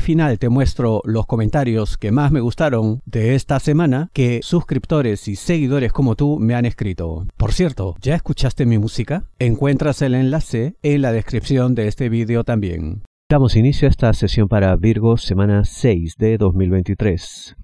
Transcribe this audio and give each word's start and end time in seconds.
Final 0.00 0.38
te 0.38 0.48
muestro 0.48 1.02
los 1.04 1.26
comentarios 1.26 1.96
que 1.96 2.10
más 2.10 2.32
me 2.32 2.40
gustaron 2.40 3.00
de 3.06 3.34
esta 3.34 3.60
semana 3.60 4.10
que 4.12 4.40
suscriptores 4.42 5.28
y 5.28 5.36
seguidores 5.36 5.92
como 5.92 6.16
tú 6.16 6.38
me 6.38 6.54
han 6.54 6.66
escrito. 6.66 7.26
Por 7.36 7.52
cierto, 7.52 7.94
¿ya 8.00 8.14
escuchaste 8.14 8.66
mi 8.66 8.78
música? 8.78 9.24
Encuentras 9.38 10.02
el 10.02 10.14
enlace 10.14 10.74
en 10.82 11.02
la 11.02 11.12
descripción 11.12 11.74
de 11.74 11.88
este 11.88 12.08
vídeo 12.08 12.44
también. 12.44 13.02
Damos 13.30 13.54
inicio 13.54 13.86
a 13.86 13.90
esta 13.90 14.12
sesión 14.12 14.48
para 14.48 14.74
Virgo 14.76 15.16
semana 15.16 15.64
6 15.64 16.16
de 16.18 16.36
2023. 16.36 17.56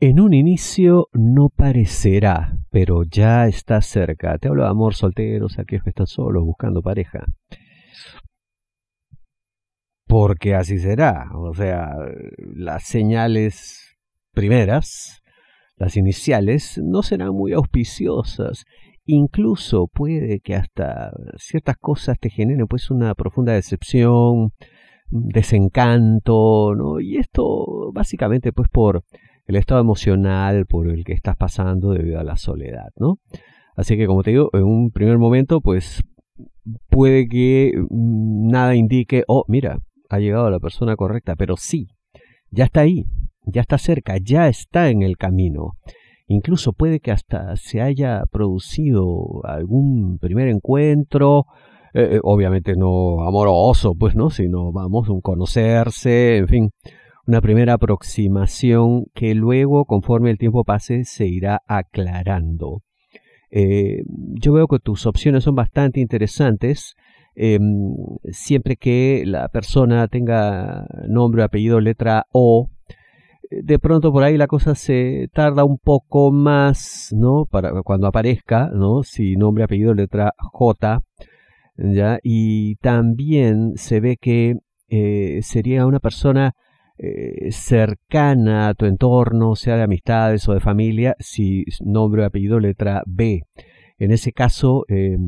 En 0.00 0.20
un 0.20 0.34
inicio 0.34 1.08
no 1.12 1.48
parecerá, 1.48 2.58
pero 2.70 3.04
ya 3.04 3.46
está 3.46 3.80
cerca. 3.80 4.36
Te 4.38 4.48
hablo 4.48 4.64
de 4.64 4.68
amor 4.68 4.94
solteros, 4.94 5.58
aquellos 5.58 5.82
que 5.82 5.90
están 5.90 6.06
solos 6.06 6.44
buscando 6.44 6.82
pareja. 6.82 7.24
Porque 10.06 10.54
así 10.54 10.78
será. 10.78 11.30
O 11.34 11.54
sea, 11.54 11.96
las 12.54 12.84
señales 12.84 13.96
primeras, 14.32 15.22
las 15.76 15.96
iniciales, 15.96 16.80
no 16.82 17.02
serán 17.02 17.32
muy 17.32 17.52
auspiciosas. 17.52 18.64
Incluso 19.06 19.86
puede 19.88 20.40
que 20.40 20.54
hasta 20.54 21.12
ciertas 21.36 21.76
cosas 21.78 22.18
te 22.18 22.30
generen 22.30 22.66
pues 22.66 22.90
una 22.90 23.14
profunda 23.14 23.52
decepción, 23.52 24.52
desencanto, 25.10 26.74
¿no? 26.74 27.00
Y 27.00 27.16
esto 27.16 27.92
básicamente 27.92 28.52
pues 28.52 28.68
por 28.68 29.04
el 29.46 29.56
estado 29.56 29.80
emocional 29.80 30.66
por 30.66 30.88
el 30.88 31.04
que 31.04 31.12
estás 31.12 31.36
pasando 31.36 31.90
debido 31.90 32.18
a 32.18 32.24
la 32.24 32.36
soledad, 32.36 32.90
¿no? 32.96 33.18
Así 33.76 33.96
que 33.96 34.06
como 34.06 34.22
te 34.22 34.30
digo, 34.30 34.50
en 34.52 34.64
un 34.64 34.90
primer 34.90 35.18
momento, 35.18 35.60
pues 35.60 36.02
puede 36.88 37.26
que 37.28 37.72
nada 37.90 38.74
indique, 38.74 39.24
oh, 39.28 39.44
mira, 39.48 39.78
ha 40.08 40.18
llegado 40.18 40.50
la 40.50 40.60
persona 40.60 40.96
correcta, 40.96 41.36
pero 41.36 41.56
sí, 41.56 41.88
ya 42.50 42.64
está 42.64 42.80
ahí, 42.80 43.04
ya 43.46 43.60
está 43.60 43.78
cerca, 43.78 44.16
ya 44.22 44.48
está 44.48 44.90
en 44.90 45.02
el 45.02 45.16
camino. 45.16 45.72
Incluso 46.26 46.72
puede 46.72 47.00
que 47.00 47.10
hasta 47.10 47.54
se 47.56 47.82
haya 47.82 48.22
producido 48.30 49.44
algún 49.44 50.18
primer 50.18 50.48
encuentro, 50.48 51.44
eh, 51.92 52.16
eh, 52.16 52.20
obviamente 52.22 52.74
no 52.76 53.22
amoroso, 53.22 53.94
pues 53.94 54.16
no, 54.16 54.30
sino 54.30 54.72
vamos, 54.72 55.08
un 55.08 55.20
conocerse, 55.20 56.38
en 56.38 56.48
fin, 56.48 56.70
una 57.26 57.40
primera 57.40 57.74
aproximación 57.74 59.04
que 59.14 59.34
luego, 59.34 59.84
conforme 59.84 60.30
el 60.30 60.38
tiempo 60.38 60.64
pase, 60.64 61.04
se 61.04 61.26
irá 61.26 61.60
aclarando. 61.66 62.80
Eh, 63.56 64.02
yo 64.08 64.52
veo 64.52 64.66
que 64.66 64.80
tus 64.80 65.06
opciones 65.06 65.44
son 65.44 65.54
bastante 65.54 66.00
interesantes. 66.00 66.96
Em, 67.36 67.94
siempre 68.32 68.76
que 68.76 69.22
la 69.26 69.48
persona 69.48 70.08
tenga 70.08 70.86
nombre, 71.08 71.44
apellido, 71.44 71.80
letra 71.80 72.26
O, 72.32 72.68
de 73.50 73.78
pronto 73.78 74.12
por 74.12 74.24
ahí 74.24 74.36
la 74.36 74.48
cosa 74.48 74.74
se 74.74 75.28
tarda 75.32 75.64
un 75.64 75.78
poco 75.78 76.32
más, 76.32 77.10
¿no? 77.12 77.46
Para 77.48 77.70
cuando 77.82 78.08
aparezca, 78.08 78.70
¿no? 78.72 79.04
Si 79.04 79.36
nombre, 79.36 79.62
apellido, 79.64 79.94
letra 79.94 80.32
J, 80.38 81.02
¿ya? 81.76 82.18
Y 82.24 82.76
también 82.76 83.74
se 83.76 84.00
ve 84.00 84.16
que 84.20 84.56
eh, 84.88 85.40
sería 85.42 85.86
una 85.86 86.00
persona 86.00 86.54
eh, 86.96 87.50
cercana 87.50 88.68
a 88.68 88.74
tu 88.74 88.86
entorno, 88.86 89.56
sea 89.56 89.76
de 89.76 89.82
amistades 89.82 90.48
o 90.48 90.54
de 90.54 90.60
familia, 90.60 91.16
si 91.18 91.64
nombre 91.84 92.22
o 92.22 92.26
apellido 92.26 92.60
letra 92.60 93.02
B. 93.06 93.42
En 93.98 94.12
ese 94.12 94.32
caso, 94.32 94.84
em, 94.88 95.18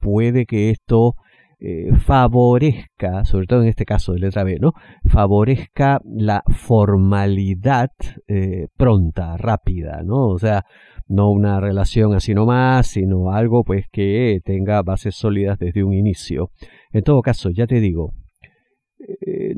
puede 0.00 0.46
que 0.46 0.70
esto 0.70 1.14
eh, 1.60 1.90
favorezca, 1.98 3.24
sobre 3.24 3.46
todo 3.46 3.62
en 3.62 3.68
este 3.68 3.84
caso 3.84 4.12
de 4.12 4.20
letra 4.20 4.44
B, 4.44 4.58
¿no? 4.60 4.72
Favorezca 5.06 6.00
la 6.04 6.42
formalidad 6.48 7.90
eh, 8.28 8.68
pronta, 8.76 9.36
rápida, 9.36 10.02
¿no? 10.04 10.28
O 10.28 10.38
sea, 10.38 10.64
no 11.06 11.30
una 11.30 11.60
relación 11.60 12.14
así 12.14 12.34
nomás, 12.34 12.86
sino 12.86 13.32
algo 13.32 13.64
pues 13.64 13.86
que 13.92 14.40
tenga 14.44 14.82
bases 14.82 15.14
sólidas 15.16 15.58
desde 15.58 15.84
un 15.84 15.92
inicio. 15.94 16.50
En 16.92 17.02
todo 17.02 17.20
caso, 17.22 17.50
ya 17.50 17.66
te 17.66 17.80
digo, 17.80 18.12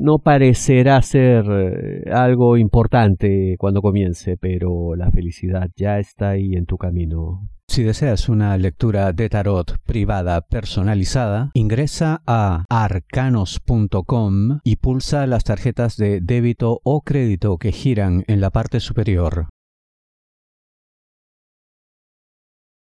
no 0.03 0.19
parecerá 0.19 1.01
ser 1.01 1.45
eh, 1.49 2.11
algo 2.11 2.57
importante 2.57 3.55
cuando 3.57 3.81
comience, 3.81 4.35
pero 4.35 4.97
la 4.97 5.09
felicidad 5.11 5.69
ya 5.77 5.97
está 5.97 6.31
ahí 6.31 6.55
en 6.55 6.65
tu 6.65 6.77
camino. 6.77 7.47
Si 7.69 7.83
deseas 7.83 8.27
una 8.27 8.57
lectura 8.57 9.13
de 9.13 9.29
tarot 9.29 9.77
privada 9.85 10.41
personalizada, 10.41 11.51
ingresa 11.53 12.21
a 12.27 12.65
arcanos.com 12.69 14.59
y 14.65 14.75
pulsa 14.75 15.25
las 15.25 15.45
tarjetas 15.45 15.95
de 15.95 16.19
débito 16.21 16.81
o 16.83 17.01
crédito 17.01 17.57
que 17.57 17.71
giran 17.71 18.25
en 18.27 18.41
la 18.41 18.49
parte 18.49 18.81
superior. 18.81 19.47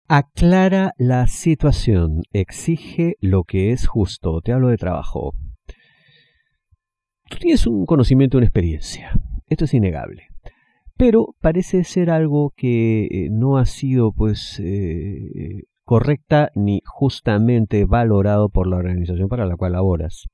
Aclara 0.08 0.94
la 0.96 1.26
situación, 1.26 2.22
exige 2.32 3.16
lo 3.20 3.44
que 3.44 3.72
es 3.72 3.86
justo. 3.86 4.40
Te 4.40 4.52
hablo 4.52 4.68
de 4.68 4.78
trabajo. 4.78 5.34
Tú 7.30 7.38
tienes 7.38 7.64
un 7.68 7.86
conocimiento, 7.86 8.38
una 8.38 8.46
experiencia. 8.46 9.12
Esto 9.46 9.64
es 9.64 9.72
innegable. 9.72 10.26
Pero 10.96 11.36
parece 11.40 11.84
ser 11.84 12.10
algo 12.10 12.52
que 12.56 13.04
eh, 13.04 13.28
no 13.30 13.56
ha 13.56 13.66
sido 13.66 14.12
pues 14.12 14.60
eh, 14.62 15.62
correcta 15.84 16.50
ni 16.56 16.82
justamente 16.84 17.84
valorado 17.84 18.48
por 18.48 18.66
la 18.66 18.76
organización 18.76 19.28
para 19.28 19.46
la 19.46 19.56
cual 19.56 19.72
laboras. 19.72 20.26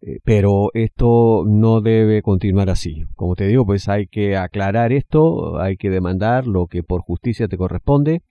Eh, 0.00 0.20
pero 0.24 0.70
esto 0.72 1.44
no 1.46 1.82
debe 1.82 2.22
continuar 2.22 2.70
así. 2.70 3.04
Como 3.16 3.34
te 3.34 3.46
digo, 3.46 3.66
pues 3.66 3.90
hay 3.90 4.06
que 4.06 4.34
aclarar 4.38 4.92
esto, 4.92 5.60
hay 5.60 5.76
que 5.76 5.90
demandar 5.90 6.46
lo 6.46 6.68
que 6.68 6.82
por 6.82 7.02
justicia 7.02 7.48
te 7.48 7.58
corresponde. 7.58 8.22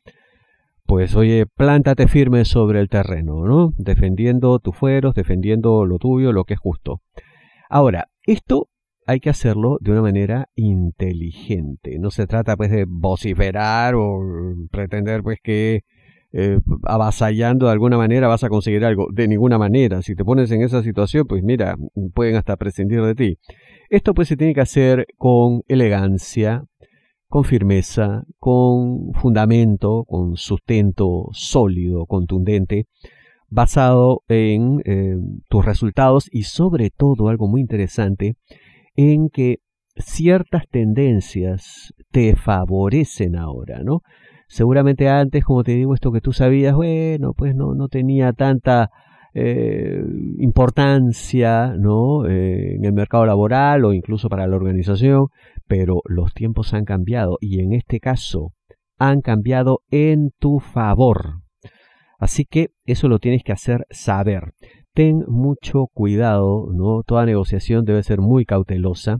Pues 0.85 1.15
oye, 1.15 1.45
plántate 1.45 2.07
firme 2.07 2.43
sobre 2.43 2.79
el 2.79 2.89
terreno, 2.89 3.45
¿no? 3.45 3.71
Defendiendo 3.77 4.57
tus 4.57 4.75
fueros, 4.75 5.13
defendiendo 5.13 5.85
lo 5.85 5.99
tuyo, 5.99 6.31
lo 6.31 6.43
que 6.43 6.55
es 6.55 6.59
justo. 6.59 7.01
Ahora, 7.75 8.07
esto 8.27 8.69
hay 9.07 9.19
que 9.19 9.31
hacerlo 9.31 9.79
de 9.81 9.93
una 9.93 10.03
manera 10.03 10.47
inteligente. 10.53 11.97
No 11.97 12.11
se 12.11 12.27
trata 12.27 12.55
pues 12.55 12.69
de 12.69 12.85
vociferar 12.87 13.95
o 13.95 14.19
pretender 14.69 15.23
pues 15.23 15.39
que 15.41 15.81
eh, 16.33 16.59
avasallando 16.83 17.65
de 17.65 17.71
alguna 17.71 17.97
manera 17.97 18.27
vas 18.27 18.43
a 18.43 18.49
conseguir 18.49 18.85
algo. 18.85 19.07
De 19.11 19.27
ninguna 19.27 19.57
manera. 19.57 20.03
Si 20.03 20.13
te 20.13 20.23
pones 20.23 20.51
en 20.51 20.61
esa 20.61 20.83
situación, 20.83 21.25
pues 21.25 21.41
mira, 21.41 21.75
pueden 22.13 22.35
hasta 22.35 22.57
prescindir 22.57 23.01
de 23.01 23.15
ti. 23.15 23.39
Esto 23.89 24.13
pues 24.13 24.27
se 24.27 24.37
tiene 24.37 24.53
que 24.53 24.61
hacer 24.61 25.07
con 25.17 25.63
elegancia, 25.67 26.65
con 27.27 27.43
firmeza, 27.43 28.21
con 28.37 29.13
fundamento, 29.13 30.03
con 30.07 30.37
sustento 30.37 31.29
sólido, 31.31 32.05
contundente 32.05 32.85
basado 33.53 34.23
en 34.27 34.81
eh, 34.83 35.15
tus 35.47 35.63
resultados 35.63 36.27
y 36.31 36.43
sobre 36.43 36.89
todo 36.89 37.29
algo 37.29 37.47
muy 37.47 37.61
interesante 37.61 38.35
en 38.95 39.29
que 39.29 39.59
ciertas 39.95 40.67
tendencias 40.69 41.93
te 42.11 42.35
favorecen 42.35 43.35
ahora, 43.35 43.83
¿no? 43.83 44.01
Seguramente 44.47 45.07
antes, 45.07 45.43
como 45.45 45.63
te 45.63 45.73
digo, 45.73 45.93
esto 45.93 46.11
que 46.11 46.21
tú 46.21 46.33
sabías, 46.33 46.75
bueno, 46.75 47.33
pues 47.33 47.55
no, 47.55 47.75
no 47.75 47.89
tenía 47.89 48.33
tanta 48.33 48.89
eh, 49.35 50.03
importancia, 50.39 51.75
¿no? 51.77 52.25
Eh, 52.25 52.75
en 52.75 52.85
el 52.85 52.93
mercado 52.93 53.25
laboral 53.25 53.85
o 53.85 53.93
incluso 53.93 54.29
para 54.29 54.47
la 54.47 54.55
organización, 54.55 55.27
pero 55.67 56.01
los 56.05 56.33
tiempos 56.33 56.73
han 56.73 56.85
cambiado 56.85 57.37
y 57.39 57.59
en 57.59 57.73
este 57.73 57.99
caso 57.99 58.51
han 58.97 59.21
cambiado 59.21 59.81
en 59.91 60.31
tu 60.39 60.59
favor, 60.59 61.42
Así 62.23 62.45
que 62.45 62.69
eso 62.85 63.09
lo 63.09 63.19
tienes 63.19 63.43
que 63.43 63.51
hacer 63.51 63.85
saber. 63.89 64.53
Ten 64.93 65.25
mucho 65.27 65.87
cuidado, 65.93 66.69
¿no? 66.73 67.03
Toda 67.05 67.25
negociación 67.25 67.83
debe 67.83 68.01
ser 68.01 68.21
muy 68.21 68.45
cautelosa, 68.45 69.17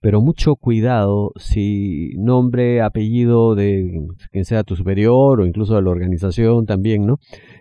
pero 0.00 0.20
mucho 0.20 0.56
cuidado 0.56 1.30
si 1.36 2.10
nombre, 2.16 2.82
apellido 2.82 3.54
de 3.54 4.04
quien 4.32 4.44
sea 4.44 4.64
tu 4.64 4.74
superior 4.74 5.40
o 5.40 5.46
incluso 5.46 5.76
de 5.76 5.82
la 5.82 5.90
organización 5.90 6.66
también, 6.66 7.06
¿no? 7.06 7.18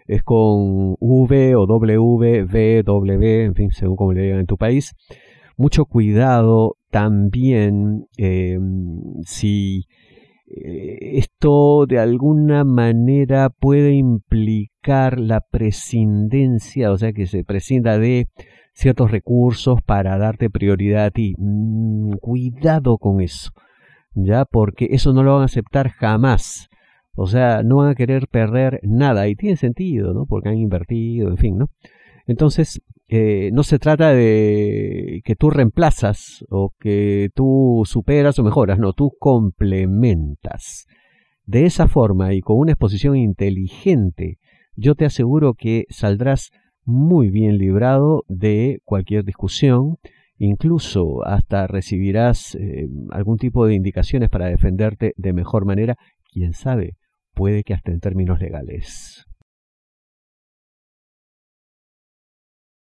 Es 0.08 0.24
con 0.24 0.96
V 1.00 1.56
o 1.56 1.68
W, 1.68 2.00
V, 2.00 2.82
W, 2.84 3.44
en 3.44 3.54
fin, 3.54 3.70
según 3.70 3.96
como 3.96 4.14
le 4.14 4.24
digan 4.24 4.40
en 4.40 4.48
tu 4.48 4.58
país. 4.58 4.96
Mucho 5.56 5.86
cuidado 5.86 6.78
también 6.90 8.08
em, 8.18 9.22
si 9.24 9.82
eh, 9.82 10.09
esto 10.50 11.86
de 11.86 12.00
alguna 12.00 12.64
manera 12.64 13.50
puede 13.50 13.94
implicar 13.94 15.20
la 15.20 15.42
prescindencia, 15.42 16.92
o 16.92 16.98
sea, 16.98 17.14
que 17.14 17.28
se 17.28 17.44
prescinda 17.44 18.00
de 18.00 18.28
ciertos 18.74 19.12
recursos 19.12 19.82
para 19.82 20.18
darte 20.18 20.50
prioridad 20.50 21.06
a 21.06 21.12
ti. 21.12 21.36
Mm, 21.38 22.14
cuidado 22.22 22.98
con 22.98 23.22
eso, 23.22 23.52
¿ya? 24.14 24.46
Porque 24.46 24.88
eso 24.92 25.14
no 25.14 25.24
lo 25.24 25.34
van 25.34 25.44
a 25.44 25.46
aceptar 25.46 25.90
jamás. 25.90 26.70
O 27.16 27.28
sea, 27.28 27.64
no 27.64 27.78
van 27.78 27.90
a 27.90 27.96
querer 27.96 28.28
perder 28.30 28.80
nada 28.84 29.28
y 29.28 29.36
tiene 29.36 29.58
sentido, 29.58 30.14
¿no? 30.14 30.26
Porque 30.26 30.50
han 30.50 30.58
invertido, 30.58 31.30
en 31.30 31.38
fin, 31.38 31.58
¿no? 31.58 31.70
Entonces, 32.28 32.82
eh, 33.10 33.50
no 33.54 33.64
se 33.64 33.80
trata 33.80 34.14
de 34.14 35.19
que 35.30 35.36
tú 35.36 35.52
reemplazas 35.52 36.44
o 36.50 36.74
que 36.80 37.30
tú 37.36 37.84
superas 37.86 38.40
o 38.40 38.44
mejoras, 38.44 38.80
no, 38.80 38.94
tú 38.94 39.12
complementas. 39.20 40.88
De 41.46 41.68
esa 41.68 41.88
forma 41.88 42.34
y 42.34 42.42
con 42.42 42.58
una 42.58 42.72
exposición 42.72 43.16
inteligente, 43.16 44.40
yo 44.76 44.96
te 44.96 45.06
aseguro 45.06 45.54
que 45.54 45.86
saldrás 45.90 46.50
muy 46.84 47.30
bien 47.30 47.60
librado 47.60 48.24
de 48.28 48.80
cualquier 48.86 49.24
discusión, 49.24 49.98
incluso 50.40 51.24
hasta 51.24 51.68
recibirás 51.68 52.56
eh, 52.56 52.88
algún 53.12 53.38
tipo 53.38 53.68
de 53.68 53.76
indicaciones 53.76 54.30
para 54.32 54.48
defenderte 54.48 55.14
de 55.16 55.34
mejor 55.34 55.64
manera, 55.64 55.96
quién 56.32 56.54
sabe, 56.54 56.96
puede 57.36 57.62
que 57.64 57.76
hasta 57.76 57.92
en 57.92 58.00
términos 58.00 58.40
legales. 58.40 59.29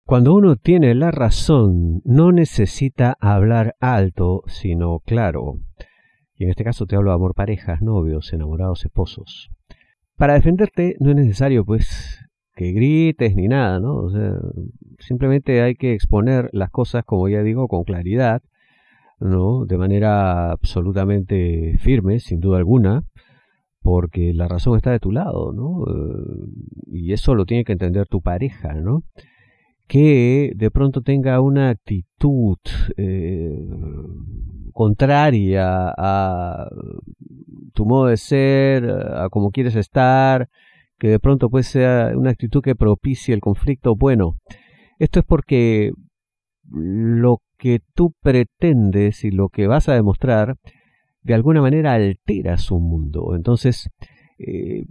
Cuando 0.08 0.34
uno 0.34 0.56
tiene 0.56 0.94
la 0.94 1.10
razón, 1.10 2.00
no 2.06 2.32
necesita 2.32 3.18
hablar 3.20 3.74
alto, 3.78 4.40
sino 4.46 5.00
claro. 5.00 5.60
Y 6.34 6.44
en 6.44 6.48
este 6.48 6.64
caso 6.64 6.86
te 6.86 6.96
hablo 6.96 7.10
de 7.10 7.16
amor 7.16 7.34
parejas, 7.34 7.82
novios, 7.82 8.32
enamorados, 8.32 8.86
esposos. 8.86 9.50
Para 10.16 10.32
defenderte 10.32 10.96
no 10.98 11.10
es 11.10 11.16
necesario, 11.16 11.62
pues, 11.66 12.24
que 12.54 12.72
grites 12.72 13.36
ni 13.36 13.48
nada, 13.48 13.80
¿no? 13.80 13.96
O 13.96 14.10
sea, 14.10 14.32
simplemente 14.98 15.60
hay 15.60 15.74
que 15.74 15.92
exponer 15.92 16.48
las 16.52 16.70
cosas, 16.70 17.04
como 17.04 17.28
ya 17.28 17.42
digo, 17.42 17.68
con 17.68 17.84
claridad, 17.84 18.40
¿no? 19.20 19.66
De 19.66 19.76
manera 19.76 20.52
absolutamente 20.52 21.76
firme, 21.80 22.18
sin 22.18 22.40
duda 22.40 22.56
alguna, 22.56 23.02
porque 23.82 24.32
la 24.32 24.48
razón 24.48 24.78
está 24.78 24.90
de 24.90 25.00
tu 25.00 25.12
lado, 25.12 25.52
¿no? 25.52 25.84
Eh, 25.86 26.46
y 26.92 27.12
eso 27.12 27.34
lo 27.34 27.44
tiene 27.44 27.64
que 27.64 27.72
entender 27.72 28.06
tu 28.06 28.22
pareja, 28.22 28.72
¿no? 28.72 29.02
Que 29.88 30.52
de 30.54 30.70
pronto 30.70 31.00
tenga 31.00 31.40
una 31.40 31.70
actitud 31.70 32.58
eh, 32.96 33.58
contraria 34.72 35.92
a 35.96 36.68
tu 37.72 37.86
modo 37.86 38.06
de 38.06 38.18
ser, 38.18 38.84
a 38.84 39.28
cómo 39.30 39.50
quieres 39.50 39.74
estar, 39.76 40.48
que 40.98 41.08
de 41.08 41.18
pronto 41.18 41.48
pues 41.48 41.68
sea 41.68 42.12
una 42.14 42.30
actitud 42.30 42.62
que 42.62 42.76
propicie 42.76 43.34
el 43.34 43.40
conflicto. 43.40 43.96
Bueno, 43.96 44.36
esto 44.98 45.20
es 45.20 45.24
porque 45.26 45.92
lo 46.70 47.40
que 47.56 47.80
tú 47.94 48.14
pretendes 48.20 49.24
y 49.24 49.30
lo 49.30 49.48
que 49.48 49.66
vas 49.66 49.88
a 49.88 49.94
demostrar 49.94 50.56
de 51.22 51.34
alguna 51.34 51.62
manera 51.62 51.94
altera 51.94 52.58
su 52.58 52.78
mundo. 52.78 53.34
Entonces, 53.34 53.88
eh, 54.38 54.84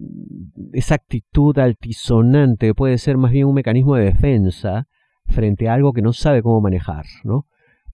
esa 0.74 0.96
actitud 0.96 1.58
altisonante 1.58 2.74
puede 2.74 2.98
ser 2.98 3.18
más 3.18 3.32
bien 3.32 3.48
un 3.48 3.56
mecanismo 3.56 3.96
de 3.96 4.06
defensa 4.06 4.88
frente 5.26 5.70
a 5.70 5.74
algo 5.74 5.94
que 5.94 6.02
no 6.02 6.14
sabe 6.14 6.42
cómo 6.42 6.62
manejar, 6.62 7.06
¿no? 7.24 7.46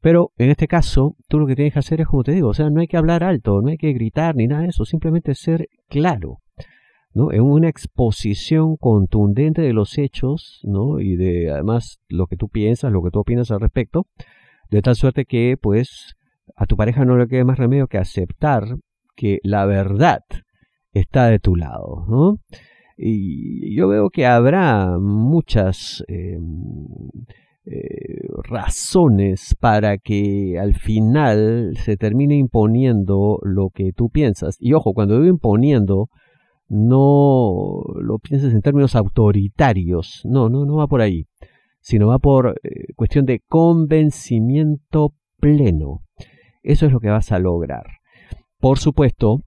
Pero 0.01 0.31
en 0.37 0.49
este 0.49 0.67
caso, 0.67 1.15
tú 1.29 1.39
lo 1.39 1.47
que 1.47 1.55
tienes 1.55 1.73
que 1.73 1.79
hacer 1.79 2.01
es 2.01 2.07
como 2.07 2.23
te 2.23 2.33
digo, 2.33 2.49
o 2.49 2.53
sea, 2.53 2.69
no 2.69 2.81
hay 2.81 2.87
que 2.87 2.97
hablar 2.97 3.23
alto, 3.23 3.61
no 3.61 3.69
hay 3.69 3.77
que 3.77 3.93
gritar 3.93 4.35
ni 4.35 4.47
nada 4.47 4.63
de 4.63 4.69
eso, 4.69 4.83
simplemente 4.83 5.33
ser 5.35 5.69
claro, 5.87 6.39
¿no? 7.13 7.31
En 7.31 7.41
una 7.41 7.69
exposición 7.69 8.75
contundente 8.75 9.61
de 9.61 9.73
los 9.73 9.97
hechos, 9.97 10.59
¿no? 10.63 10.99
Y 10.99 11.15
de 11.15 11.51
además 11.51 11.99
lo 12.09 12.27
que 12.27 12.35
tú 12.35 12.49
piensas, 12.49 12.91
lo 12.91 13.01
que 13.01 13.11
tú 13.11 13.19
opinas 13.19 13.51
al 13.51 13.61
respecto, 13.61 14.07
de 14.69 14.81
tal 14.81 14.95
suerte 14.95 15.25
que, 15.25 15.55
pues, 15.61 16.15
a 16.55 16.65
tu 16.65 16.75
pareja 16.75 17.05
no 17.05 17.15
le 17.15 17.27
quede 17.27 17.45
más 17.45 17.57
remedio 17.57 17.87
que 17.87 17.97
aceptar 17.97 18.63
que 19.15 19.39
la 19.43 19.65
verdad 19.65 20.23
está 20.93 21.27
de 21.27 21.39
tu 21.39 21.55
lado, 21.55 22.05
¿no? 22.07 22.37
Y 22.97 23.75
yo 23.75 23.87
veo 23.87 24.09
que 24.09 24.25
habrá 24.25 24.97
muchas 24.99 26.03
eh, 26.07 26.37
eh, 27.65 28.27
razones 28.43 29.55
para 29.59 29.97
que 29.97 30.59
al 30.59 30.75
final 30.75 31.75
se 31.77 31.97
termine 31.97 32.35
imponiendo 32.35 33.39
lo 33.43 33.69
que 33.69 33.93
tú 33.93 34.09
piensas. 34.09 34.57
Y 34.59 34.73
ojo, 34.73 34.93
cuando 34.93 35.15
digo 35.15 35.27
imponiendo, 35.27 36.09
no 36.69 37.81
lo 37.99 38.19
pienses 38.19 38.53
en 38.53 38.61
términos 38.61 38.95
autoritarios, 38.95 40.21
no, 40.25 40.49
no, 40.49 40.65
no 40.65 40.75
va 40.77 40.87
por 40.87 41.01
ahí, 41.01 41.25
sino 41.81 42.07
va 42.07 42.19
por 42.19 42.59
eh, 42.63 42.93
cuestión 42.95 43.25
de 43.25 43.41
convencimiento 43.47 45.13
pleno. 45.39 46.03
Eso 46.63 46.85
es 46.85 46.91
lo 46.91 46.99
que 46.99 47.09
vas 47.09 47.31
a 47.31 47.39
lograr. 47.39 47.85
Por 48.59 48.77
supuesto, 48.77 49.41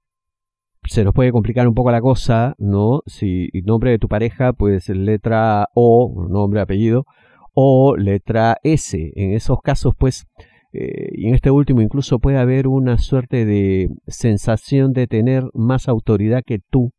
se 0.89 1.05
nos 1.05 1.15
puede 1.15 1.33
complicar 1.33 1.69
un 1.69 1.75
poco 1.75 1.91
la 1.91 2.01
cosa, 2.01 2.55
¿no? 2.59 3.03
Si 3.07 3.49
nombre 3.65 3.91
de 3.91 3.99
tu 3.99 4.09
pareja, 4.09 4.53
pues 4.53 4.89
letra 4.89 5.69
O, 5.75 6.27
nombre, 6.29 6.61
apellido, 6.61 7.07
o 7.55 7.97
letra 7.97 8.59
S. 8.63 9.13
En 9.17 9.33
esos 9.33 9.61
casos, 9.63 9.95
pues, 9.99 10.27
eh, 10.73 11.09
y 11.13 11.29
en 11.29 11.35
este 11.35 11.51
último 11.51 11.81
incluso 11.81 12.19
puede 12.19 12.39
haber 12.39 12.69
una 12.69 12.99
suerte 12.99 13.45
de 13.45 13.89
sensación 14.07 14.93
de 14.93 15.07
tener 15.07 15.45
más 15.55 15.89
autoridad 15.89 16.43
que 16.45 16.59
tú, 16.59 16.93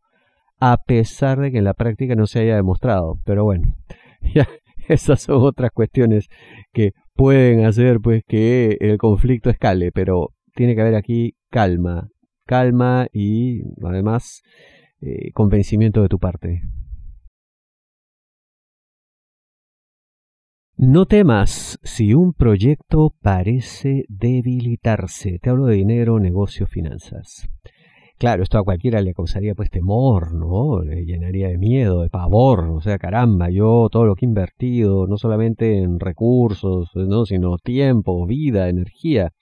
a 0.59 0.77
pesar 0.83 1.39
de 1.39 1.51
que 1.51 1.59
en 1.59 1.63
la 1.63 1.73
práctica 1.73 2.15
no 2.15 2.27
se 2.27 2.39
haya 2.39 2.55
demostrado. 2.55 3.19
Pero 3.25 3.43
bueno, 3.43 3.75
ya 4.33 4.47
esas 4.87 5.21
son 5.21 5.43
otras 5.43 5.71
cuestiones 5.71 6.27
que 6.73 6.93
pueden 7.15 7.65
hacer 7.65 7.99
pues 7.99 8.23
que 8.27 8.77
el 8.79 8.97
conflicto 8.97 9.49
escale, 9.49 9.91
pero 9.91 10.33
tiene 10.55 10.75
que 10.75 10.81
haber 10.81 10.95
aquí 10.95 11.35
calma, 11.49 12.09
calma 12.47 13.07
y 13.13 13.61
además 13.83 14.41
eh, 15.01 15.31
convencimiento 15.33 16.01
de 16.01 16.09
tu 16.09 16.17
parte. 16.17 16.63
No 20.79 21.07
temas 21.07 21.79
si 21.83 22.13
un 22.13 22.33
proyecto 22.33 23.13
parece 23.21 24.05
debilitarse. 24.09 25.39
Te 25.39 25.49
hablo 25.49 25.65
de 25.65 25.75
dinero, 25.75 26.19
negocio, 26.19 26.67
finanzas. 26.67 27.49
Claro, 28.19 28.41
esto 28.41 28.57
a 28.57 28.63
cualquiera 28.63 29.01
le 29.01 29.13
causaría 29.13 29.53
pues 29.53 29.69
temor, 29.69 30.33
¿no? 30.33 30.81
Le 30.81 31.05
llenaría 31.05 31.49
de 31.49 31.59
miedo, 31.59 32.01
de 32.01 32.09
pavor, 32.09 32.61
o 32.69 32.81
sea, 32.81 32.97
caramba, 32.97 33.51
yo 33.51 33.89
todo 33.91 34.05
lo 34.05 34.15
que 34.15 34.25
he 34.25 34.29
invertido, 34.29 35.05
no 35.05 35.17
solamente 35.17 35.77
en 35.77 35.99
recursos, 35.99 36.89
¿no? 36.95 37.25
sino 37.27 37.57
tiempo, 37.57 38.25
vida, 38.25 38.69
energía, 38.69 39.33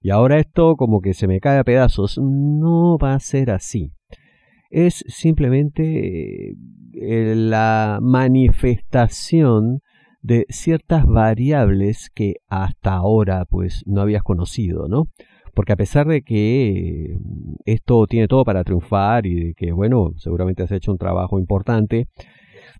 y 0.00 0.10
ahora 0.10 0.38
esto 0.38 0.76
como 0.76 1.00
que 1.00 1.14
se 1.14 1.26
me 1.26 1.40
cae 1.40 1.58
a 1.58 1.64
pedazos. 1.64 2.18
No 2.18 2.96
va 2.98 3.14
a 3.14 3.20
ser 3.20 3.50
así. 3.50 3.92
Es 4.70 5.04
simplemente 5.08 6.54
eh, 6.94 7.34
la 7.36 7.98
manifestación 8.00 9.80
de 10.22 10.46
ciertas 10.48 11.06
variables 11.06 12.10
que 12.14 12.34
hasta 12.48 12.94
ahora 12.94 13.44
pues 13.48 13.82
no 13.86 14.00
habías 14.00 14.22
conocido, 14.22 14.86
¿no? 14.88 15.04
Porque 15.54 15.72
a 15.72 15.76
pesar 15.76 16.06
de 16.06 16.22
que 16.22 17.16
esto 17.64 18.06
tiene 18.06 18.28
todo 18.28 18.44
para 18.44 18.64
triunfar 18.64 19.26
y 19.26 19.34
de 19.34 19.54
que, 19.54 19.72
bueno, 19.72 20.12
seguramente 20.16 20.62
has 20.62 20.70
hecho 20.72 20.92
un 20.92 20.98
trabajo 20.98 21.38
importante, 21.38 22.06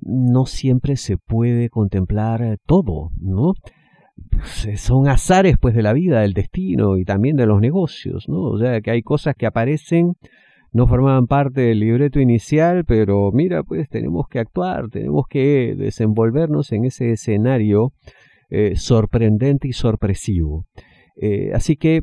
no 0.01 0.47
siempre 0.47 0.97
se 0.97 1.17
puede 1.19 1.69
contemplar 1.69 2.59
todo, 2.67 3.11
¿no? 3.19 3.55
Son 4.77 5.09
azares 5.09 5.57
pues 5.61 5.75
de 5.75 5.83
la 5.83 5.93
vida, 5.93 6.21
del 6.21 6.33
destino 6.33 6.97
y 6.97 7.05
también 7.05 7.37
de 7.37 7.47
los 7.47 7.61
negocios, 7.61 8.29
¿no? 8.29 8.43
O 8.43 8.59
sea, 8.59 8.81
que 8.81 8.91
hay 8.91 9.03
cosas 9.03 9.35
que 9.37 9.47
aparecen, 9.47 10.15
no 10.73 10.87
formaban 10.87 11.27
parte 11.27 11.63
del 11.63 11.81
libreto 11.81 12.21
inicial, 12.21 12.85
pero 12.85 13.31
mira, 13.33 13.63
pues 13.63 13.89
tenemos 13.89 14.29
que 14.29 14.39
actuar, 14.39 14.89
tenemos 14.89 15.27
que 15.29 15.75
desenvolvernos 15.77 16.73
en 16.73 16.85
ese 16.85 17.13
escenario 17.13 17.93
eh, 18.49 18.77
sorprendente 18.77 19.69
y 19.69 19.73
sorpresivo. 19.73 20.67
Eh, 21.17 21.53
así 21.55 21.77
que 21.77 22.03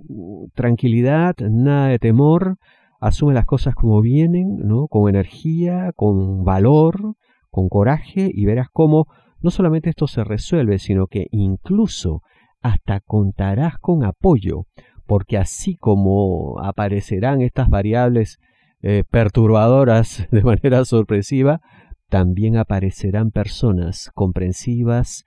tranquilidad, 0.53 1.36
nada 1.39 1.88
de 1.88 2.00
temor, 2.00 2.57
asume 3.00 3.33
las 3.33 3.45
cosas 3.45 3.74
como 3.74 4.01
vienen, 4.01 4.57
¿no? 4.57 4.88
Con 4.88 5.09
energía, 5.09 5.91
con 5.95 6.43
valor, 6.43 7.15
con 7.50 7.69
coraje 7.69 8.29
y 8.31 8.45
verás 8.45 8.67
cómo 8.71 9.07
no 9.41 9.51
solamente 9.51 9.89
esto 9.89 10.08
se 10.08 10.24
resuelve, 10.24 10.79
sino 10.79 11.08
que 11.08 11.27
incluso 11.32 12.22
hasta 12.62 13.00
contarás 13.00 13.77
con 13.79 14.03
apoyo, 14.03 14.65
porque 15.06 15.38
así 15.38 15.75
como 15.75 16.60
aparecerán 16.62 17.41
estas 17.41 17.70
variables 17.70 18.39
eh, 18.82 19.03
perturbadoras 19.10 20.27
de 20.32 20.44
manera 20.44 20.86
sorpresiva, 20.86 21.62
también 22.10 22.58
aparecerán 22.58 23.32
personas 23.32 24.12
comprensivas 24.13 25.24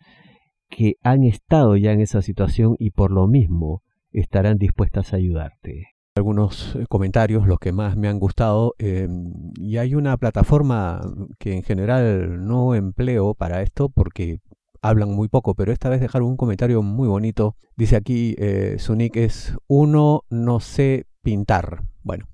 que 0.68 0.94
han 1.02 1.24
estado 1.24 1.76
ya 1.76 1.92
en 1.92 2.00
esa 2.00 2.22
situación 2.22 2.76
y 2.78 2.90
por 2.90 3.10
lo 3.10 3.26
mismo 3.26 3.82
estarán 4.12 4.56
dispuestas 4.56 5.12
a 5.12 5.16
ayudarte. 5.16 5.88
Algunos 6.16 6.74
eh, 6.74 6.86
comentarios, 6.88 7.46
los 7.46 7.58
que 7.58 7.72
más 7.72 7.96
me 7.96 8.08
han 8.08 8.18
gustado, 8.18 8.74
em, 8.78 9.32
y 9.56 9.76
hay 9.76 9.94
una 9.94 10.16
plataforma 10.16 11.00
que 11.38 11.54
en 11.54 11.62
general 11.62 12.46
no 12.46 12.74
empleo 12.74 13.34
para 13.34 13.62
esto 13.62 13.88
porque 13.88 14.40
hablan 14.82 15.10
muy 15.10 15.28
poco, 15.28 15.54
pero 15.54 15.72
esta 15.72 15.88
vez 15.88 16.00
dejaron 16.00 16.28
un 16.28 16.36
comentario 16.36 16.82
muy 16.82 17.08
bonito. 17.08 17.56
Dice 17.76 17.96
aquí, 17.96 18.34
eh, 18.38 18.76
su 18.78 18.94
nick 18.96 19.16
es 19.16 19.54
uno 19.68 20.24
no 20.30 20.60
sé 20.60 21.06
pintar. 21.22 21.82
Bueno, 22.02 22.26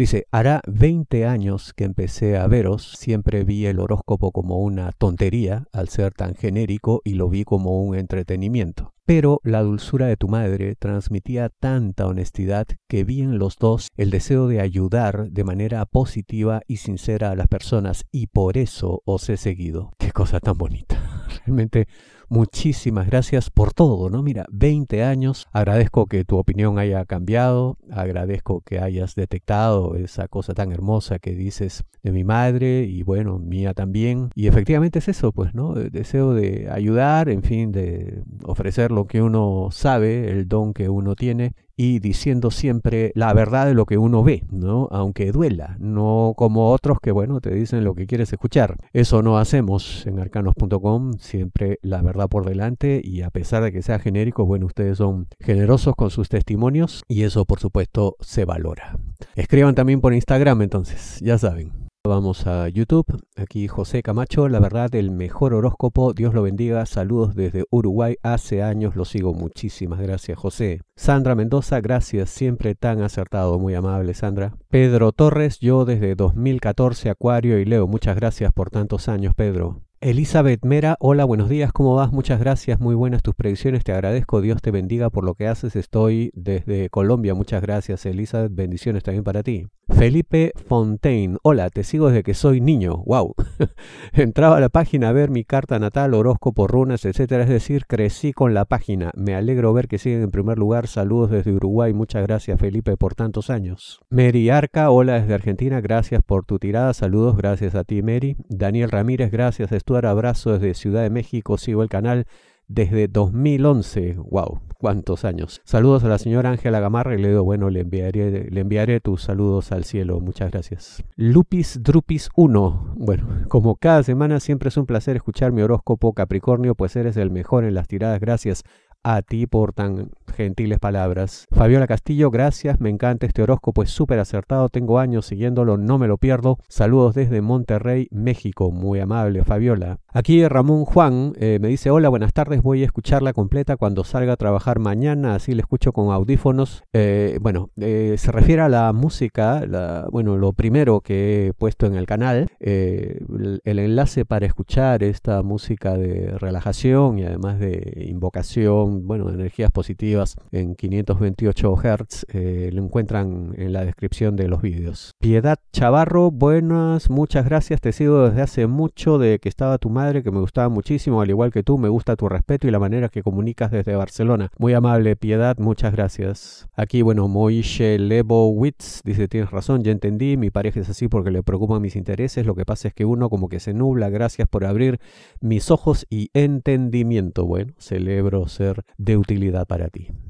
Dice, 0.00 0.26
hará 0.30 0.62
20 0.66 1.26
años 1.26 1.74
que 1.74 1.84
empecé 1.84 2.38
a 2.38 2.46
veros, 2.46 2.92
siempre 2.96 3.44
vi 3.44 3.66
el 3.66 3.78
horóscopo 3.78 4.32
como 4.32 4.56
una 4.60 4.92
tontería 4.92 5.66
al 5.74 5.90
ser 5.90 6.14
tan 6.14 6.34
genérico 6.34 7.02
y 7.04 7.16
lo 7.16 7.28
vi 7.28 7.44
como 7.44 7.82
un 7.82 7.94
entretenimiento. 7.94 8.94
Pero 9.04 9.42
la 9.44 9.60
dulzura 9.60 10.06
de 10.06 10.16
tu 10.16 10.26
madre 10.26 10.74
transmitía 10.74 11.50
tanta 11.50 12.06
honestidad 12.06 12.66
que 12.88 13.04
vi 13.04 13.20
en 13.20 13.38
los 13.38 13.56
dos 13.58 13.88
el 13.98 14.08
deseo 14.08 14.46
de 14.46 14.62
ayudar 14.62 15.30
de 15.30 15.44
manera 15.44 15.84
positiva 15.84 16.62
y 16.66 16.78
sincera 16.78 17.32
a 17.32 17.36
las 17.36 17.48
personas 17.48 18.06
y 18.10 18.28
por 18.28 18.56
eso 18.56 19.02
os 19.04 19.28
he 19.28 19.36
seguido. 19.36 19.92
Qué 19.98 20.12
cosa 20.12 20.40
tan 20.40 20.56
bonita. 20.56 20.99
Realmente 21.46 21.86
muchísimas 22.28 23.06
gracias 23.08 23.50
por 23.50 23.72
todo, 23.72 24.08
¿no? 24.08 24.22
Mira, 24.22 24.46
20 24.50 25.02
años, 25.02 25.46
agradezco 25.52 26.06
que 26.06 26.24
tu 26.24 26.38
opinión 26.38 26.78
haya 26.78 27.04
cambiado, 27.04 27.76
agradezco 27.90 28.60
que 28.60 28.78
hayas 28.78 29.14
detectado 29.14 29.96
esa 29.96 30.28
cosa 30.28 30.54
tan 30.54 30.72
hermosa 30.72 31.18
que 31.18 31.34
dices 31.34 31.84
de 32.02 32.12
mi 32.12 32.24
madre 32.24 32.84
y 32.84 33.02
bueno, 33.02 33.38
mía 33.38 33.74
también. 33.74 34.30
Y 34.34 34.46
efectivamente 34.46 35.00
es 35.00 35.08
eso, 35.08 35.32
pues, 35.32 35.54
¿no? 35.54 35.74
Deseo 35.74 36.34
de 36.34 36.68
ayudar, 36.70 37.28
en 37.28 37.42
fin, 37.42 37.72
de 37.72 38.22
ofrecer 38.44 38.90
lo 38.92 39.06
que 39.06 39.22
uno 39.22 39.68
sabe, 39.72 40.30
el 40.30 40.48
don 40.48 40.72
que 40.72 40.88
uno 40.88 41.16
tiene 41.16 41.54
y 41.82 41.98
diciendo 41.98 42.50
siempre 42.50 43.10
la 43.14 43.32
verdad 43.32 43.64
de 43.64 43.72
lo 43.72 43.86
que 43.86 43.96
uno 43.96 44.22
ve, 44.22 44.44
¿no? 44.50 44.86
Aunque 44.90 45.32
duela, 45.32 45.78
no 45.80 46.34
como 46.36 46.72
otros 46.72 46.98
que, 47.00 47.10
bueno, 47.10 47.40
te 47.40 47.54
dicen 47.54 47.84
lo 47.84 47.94
que 47.94 48.06
quieres 48.06 48.30
escuchar. 48.34 48.76
Eso 48.92 49.22
no 49.22 49.38
hacemos 49.38 50.06
en 50.06 50.18
arcanos.com, 50.18 51.14
siempre 51.14 51.78
la 51.80 52.02
verdad 52.02 52.28
por 52.28 52.44
delante 52.44 53.00
y 53.02 53.22
a 53.22 53.30
pesar 53.30 53.62
de 53.62 53.72
que 53.72 53.80
sea 53.80 53.98
genérico, 53.98 54.44
bueno, 54.44 54.66
ustedes 54.66 54.98
son 54.98 55.26
generosos 55.40 55.94
con 55.96 56.10
sus 56.10 56.28
testimonios 56.28 57.02
y 57.08 57.22
eso 57.22 57.46
por 57.46 57.60
supuesto 57.60 58.16
se 58.20 58.44
valora. 58.44 58.98
Escriban 59.34 59.74
también 59.74 60.02
por 60.02 60.12
Instagram 60.12 60.60
entonces, 60.60 61.18
ya 61.22 61.38
saben. 61.38 61.89
Vamos 62.08 62.46
a 62.46 62.66
YouTube. 62.70 63.04
Aquí 63.36 63.68
José 63.68 64.02
Camacho, 64.02 64.48
la 64.48 64.58
verdad, 64.58 64.94
el 64.94 65.10
mejor 65.10 65.52
horóscopo. 65.52 66.14
Dios 66.14 66.32
lo 66.32 66.40
bendiga. 66.40 66.86
Saludos 66.86 67.34
desde 67.34 67.64
Uruguay. 67.68 68.16
Hace 68.22 68.62
años 68.62 68.96
lo 68.96 69.04
sigo. 69.04 69.34
Muchísimas 69.34 70.00
gracias, 70.00 70.38
José. 70.38 70.80
Sandra 70.96 71.34
Mendoza, 71.34 71.78
gracias. 71.82 72.30
Siempre 72.30 72.74
tan 72.74 73.02
acertado. 73.02 73.58
Muy 73.58 73.74
amable, 73.74 74.14
Sandra. 74.14 74.54
Pedro 74.70 75.12
Torres, 75.12 75.58
yo 75.60 75.84
desde 75.84 76.14
2014, 76.14 77.10
Acuario 77.10 77.58
y 77.58 77.66
Leo. 77.66 77.86
Muchas 77.86 78.16
gracias 78.16 78.50
por 78.54 78.70
tantos 78.70 79.08
años, 79.10 79.34
Pedro. 79.34 79.82
Elizabeth 80.02 80.64
Mera, 80.64 80.96
hola, 80.98 81.26
buenos 81.26 81.50
días, 81.50 81.72
¿cómo 81.74 81.94
vas? 81.94 82.10
Muchas 82.10 82.40
gracias, 82.40 82.80
muy 82.80 82.94
buenas 82.94 83.22
tus 83.22 83.34
predicciones, 83.34 83.84
te 83.84 83.92
agradezco, 83.92 84.40
Dios 84.40 84.62
te 84.62 84.70
bendiga 84.70 85.10
por 85.10 85.24
lo 85.24 85.34
que 85.34 85.46
haces, 85.46 85.76
estoy 85.76 86.30
desde 86.32 86.88
Colombia, 86.88 87.34
muchas 87.34 87.60
gracias 87.60 88.06
Elizabeth, 88.06 88.50
bendiciones 88.54 89.02
también 89.02 89.24
para 89.24 89.42
ti. 89.42 89.66
Felipe 90.00 90.54
Fontaine, 90.66 91.36
hola, 91.42 91.68
te 91.68 91.84
sigo 91.84 92.08
desde 92.08 92.22
que 92.22 92.32
soy 92.32 92.62
niño, 92.62 93.02
wow. 93.04 93.34
Entraba 94.14 94.56
a 94.56 94.60
la 94.60 94.70
página 94.70 95.10
a 95.10 95.12
ver 95.12 95.28
mi 95.28 95.44
carta 95.44 95.78
natal, 95.78 96.14
horóscopo, 96.14 96.66
runas, 96.66 97.04
etcétera, 97.04 97.42
es 97.42 97.50
decir, 97.50 97.84
crecí 97.84 98.32
con 98.32 98.54
la 98.54 98.64
página. 98.64 99.10
Me 99.14 99.34
alegro 99.34 99.74
ver 99.74 99.88
que 99.88 99.98
siguen 99.98 100.22
en 100.22 100.30
primer 100.30 100.58
lugar. 100.58 100.86
Saludos 100.86 101.28
desde 101.28 101.52
Uruguay, 101.52 101.92
muchas 101.92 102.22
gracias 102.22 102.58
Felipe 102.58 102.96
por 102.96 103.14
tantos 103.14 103.50
años. 103.50 104.00
Mary 104.08 104.48
Arca, 104.48 104.90
hola 104.90 105.20
desde 105.20 105.34
Argentina, 105.34 105.82
gracias 105.82 106.22
por 106.22 106.46
tu 106.46 106.58
tirada, 106.58 106.94
saludos, 106.94 107.36
gracias 107.36 107.74
a 107.74 107.84
ti 107.84 108.00
Mary. 108.00 108.38
Daniel 108.48 108.90
Ramírez, 108.90 109.30
gracias, 109.30 109.68
Stuart, 109.70 110.06
abrazo 110.06 110.54
desde 110.54 110.72
Ciudad 110.72 111.02
de 111.02 111.10
México, 111.10 111.58
sigo 111.58 111.82
el 111.82 111.90
canal 111.90 112.24
desde 112.70 113.08
2011. 113.08 114.16
¡Wow! 114.30 114.60
¿Cuántos 114.78 115.26
años? 115.26 115.60
Saludos 115.64 116.04
a 116.04 116.08
la 116.08 116.16
señora 116.16 116.50
Ángela 116.50 116.80
Gamarra 116.80 117.14
y 117.14 117.20
le 117.20 117.28
digo, 117.28 117.44
bueno, 117.44 117.68
le 117.68 117.80
enviaré, 117.80 118.48
le 118.50 118.60
enviaré 118.60 119.00
tus 119.00 119.22
saludos 119.22 119.72
al 119.72 119.84
cielo. 119.84 120.20
Muchas 120.20 120.50
gracias. 120.50 121.04
Lupis 121.16 121.82
Drupis 121.82 122.30
1. 122.34 122.94
Bueno, 122.96 123.26
como 123.48 123.76
cada 123.76 124.02
semana 124.02 124.40
siempre 124.40 124.70
es 124.70 124.76
un 124.78 124.86
placer 124.86 125.16
escuchar 125.16 125.52
mi 125.52 125.60
horóscopo 125.60 126.14
Capricornio, 126.14 126.74
pues 126.74 126.96
eres 126.96 127.18
el 127.18 127.30
mejor 127.30 127.64
en 127.64 127.74
las 127.74 127.88
tiradas. 127.88 128.20
Gracias 128.20 128.62
a 129.02 129.20
ti 129.22 129.46
por 129.46 129.72
tan 129.72 130.10
gentiles 130.32 130.78
palabras. 130.78 131.46
Fabiola 131.50 131.86
Castillo, 131.86 132.30
gracias, 132.30 132.80
me 132.80 132.90
encanta 132.90 133.26
este 133.26 133.42
horóscopo, 133.42 133.82
es 133.82 133.90
súper 133.90 134.18
acertado, 134.18 134.68
tengo 134.68 134.98
años 134.98 135.26
siguiéndolo, 135.26 135.76
no 135.76 135.98
me 135.98 136.08
lo 136.08 136.18
pierdo. 136.18 136.58
Saludos 136.68 137.14
desde 137.14 137.40
Monterrey, 137.40 138.08
México, 138.10 138.70
muy 138.70 139.00
amable 139.00 139.44
Fabiola. 139.44 139.98
Aquí 140.12 140.46
Ramón 140.46 140.84
Juan 140.84 141.34
eh, 141.38 141.58
me 141.60 141.68
dice, 141.68 141.90
hola, 141.90 142.08
buenas 142.08 142.32
tardes, 142.32 142.62
voy 142.62 142.82
a 142.82 142.86
escucharla 142.86 143.32
completa 143.32 143.76
cuando 143.76 144.04
salga 144.04 144.32
a 144.32 144.36
trabajar 144.36 144.78
mañana, 144.78 145.36
así 145.36 145.54
la 145.54 145.60
escucho 145.60 145.92
con 145.92 146.12
audífonos. 146.12 146.82
Eh, 146.92 147.38
bueno, 147.40 147.70
eh, 147.76 148.16
se 148.18 148.32
refiere 148.32 148.62
a 148.62 148.68
la 148.68 148.92
música, 148.92 149.64
bueno, 150.10 150.36
lo 150.36 150.52
primero 150.52 151.00
que 151.00 151.48
he 151.48 151.52
puesto 151.52 151.86
en 151.86 151.94
el 151.94 152.06
canal, 152.06 152.48
el, 152.58 153.60
el 153.64 153.78
enlace 153.78 154.24
para 154.24 154.46
escuchar 154.46 155.02
esta 155.04 155.42
música 155.42 155.96
de 155.96 156.36
relajación 156.38 157.18
y 157.18 157.24
además 157.24 157.60
de 157.60 158.06
invocación, 158.08 159.06
bueno, 159.06 159.26
de 159.26 159.34
energías 159.34 159.70
positivas 159.70 160.19
en 160.52 160.74
528 160.74 161.76
Hz, 161.76 162.26
lo 162.72 162.82
encuentran 162.82 163.54
en 163.56 163.72
la 163.72 163.84
descripción 163.84 164.36
de 164.36 164.48
los 164.48 164.62
vídeos. 164.62 165.12
Piedad 165.18 165.58
Chavarro, 165.72 166.30
buenas, 166.30 167.10
muchas 167.10 167.44
gracias, 167.44 167.80
te 167.80 167.92
sigo 167.92 168.28
desde 168.28 168.42
hace 168.42 168.66
mucho 168.66 169.18
de 169.18 169.38
que 169.38 169.48
estaba 169.48 169.78
tu 169.78 169.90
madre, 169.90 170.22
que 170.22 170.30
me 170.30 170.40
gustaba 170.40 170.68
muchísimo, 170.68 171.20
al 171.20 171.30
igual 171.30 171.52
que 171.52 171.62
tú, 171.62 171.78
me 171.78 171.88
gusta 171.88 172.16
tu 172.16 172.28
respeto 172.28 172.68
y 172.68 172.70
la 172.70 172.78
manera 172.78 173.08
que 173.08 173.22
comunicas 173.22 173.70
desde 173.70 173.96
Barcelona. 173.96 174.50
Muy 174.58 174.74
amable, 174.74 175.16
Piedad, 175.16 175.56
muchas 175.58 175.92
gracias. 175.92 176.68
Aquí, 176.74 177.02
bueno, 177.02 177.28
Moishe 177.28 177.98
Lebowitz 177.98 179.02
dice, 179.04 179.28
tienes 179.28 179.50
razón, 179.50 179.82
ya 179.82 179.92
entendí, 179.92 180.36
mi 180.36 180.50
pareja 180.50 180.80
es 180.80 180.88
así 180.88 181.08
porque 181.08 181.30
le 181.30 181.42
preocupan 181.42 181.80
mis 181.82 181.96
intereses, 181.96 182.46
lo 182.46 182.54
que 182.54 182.64
pasa 182.64 182.88
es 182.88 182.94
que 182.94 183.04
uno 183.04 183.30
como 183.30 183.48
que 183.48 183.60
se 183.60 183.74
nubla, 183.74 184.10
gracias 184.10 184.48
por 184.48 184.64
abrir 184.64 185.00
mis 185.40 185.70
ojos 185.70 186.06
y 186.10 186.30
entendimiento. 186.34 187.46
Bueno, 187.46 187.72
celebro 187.78 188.46
ser 188.48 188.84
de 188.98 189.16
utilidad 189.16 189.66
para 189.66 189.88
ti. 189.88 190.09
game. 190.10 190.29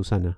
Susana. 0.03 0.37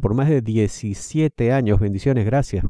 por 0.00 0.14
más 0.14 0.28
de 0.28 0.40
17 0.42 1.52
años. 1.52 1.80
Bendiciones, 1.80 2.24
gracias. 2.24 2.64